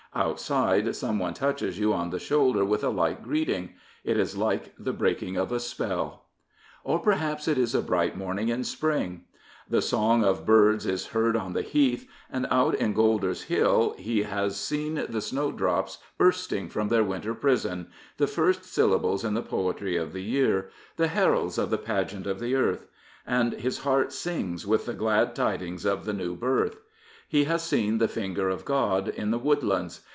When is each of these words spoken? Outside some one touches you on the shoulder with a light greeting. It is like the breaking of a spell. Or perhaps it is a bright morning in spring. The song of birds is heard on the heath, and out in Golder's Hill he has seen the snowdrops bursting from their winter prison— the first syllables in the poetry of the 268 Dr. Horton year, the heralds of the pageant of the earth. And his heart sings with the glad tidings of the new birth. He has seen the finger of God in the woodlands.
Outside 0.13 0.93
some 0.93 1.19
one 1.19 1.33
touches 1.33 1.79
you 1.79 1.93
on 1.93 2.09
the 2.09 2.19
shoulder 2.19 2.65
with 2.65 2.83
a 2.83 2.89
light 2.89 3.23
greeting. 3.23 3.75
It 4.03 4.17
is 4.17 4.35
like 4.35 4.73
the 4.77 4.91
breaking 4.91 5.37
of 5.37 5.53
a 5.53 5.59
spell. 5.61 6.25
Or 6.83 6.99
perhaps 6.99 7.47
it 7.47 7.57
is 7.57 7.73
a 7.73 7.81
bright 7.81 8.17
morning 8.17 8.49
in 8.49 8.65
spring. 8.65 9.23
The 9.69 9.81
song 9.81 10.25
of 10.25 10.45
birds 10.45 10.85
is 10.85 11.05
heard 11.07 11.37
on 11.37 11.53
the 11.53 11.61
heath, 11.61 12.09
and 12.29 12.45
out 12.51 12.75
in 12.75 12.91
Golder's 12.91 13.43
Hill 13.43 13.95
he 13.97 14.23
has 14.23 14.59
seen 14.59 14.95
the 15.07 15.21
snowdrops 15.21 15.99
bursting 16.17 16.67
from 16.67 16.89
their 16.89 17.05
winter 17.05 17.33
prison— 17.33 17.87
the 18.17 18.27
first 18.27 18.65
syllables 18.65 19.23
in 19.23 19.33
the 19.33 19.41
poetry 19.41 19.95
of 19.95 20.11
the 20.11 20.19
268 20.19 20.43
Dr. 20.43 20.51
Horton 20.67 20.71
year, 20.71 20.79
the 20.97 21.07
heralds 21.15 21.57
of 21.57 21.69
the 21.69 21.77
pageant 21.77 22.27
of 22.27 22.41
the 22.41 22.53
earth. 22.53 22.85
And 23.25 23.53
his 23.53 23.77
heart 23.85 24.11
sings 24.11 24.67
with 24.67 24.87
the 24.87 24.93
glad 24.93 25.33
tidings 25.33 25.85
of 25.85 26.03
the 26.03 26.11
new 26.11 26.35
birth. 26.35 26.81
He 27.27 27.45
has 27.45 27.63
seen 27.63 27.99
the 27.99 28.09
finger 28.09 28.49
of 28.49 28.65
God 28.65 29.07
in 29.07 29.31
the 29.31 29.39
woodlands. 29.39 30.01